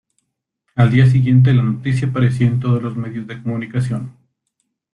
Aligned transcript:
Al 0.73 0.89
día 0.89 1.05
siguiente, 1.05 1.53
la 1.53 1.61
noticia 1.61 2.07
apareció 2.07 2.47
en 2.47 2.59
todos 2.59 2.81
los 2.81 2.97
medios 2.97 3.27
de 3.27 3.39
comunicación. 3.39 4.17